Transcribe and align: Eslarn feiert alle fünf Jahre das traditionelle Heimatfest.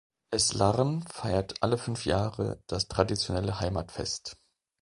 Eslarn 0.31 1.03
feiert 1.03 1.61
alle 1.61 1.77
fünf 1.77 2.05
Jahre 2.05 2.63
das 2.65 2.87
traditionelle 2.87 3.59
Heimatfest. 3.59 4.35